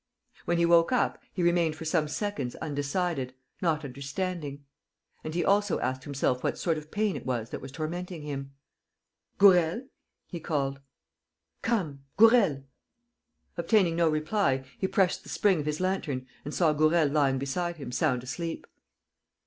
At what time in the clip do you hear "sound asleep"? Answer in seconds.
17.91-18.65